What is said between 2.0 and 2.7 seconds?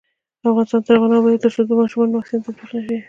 واکسین تطبیق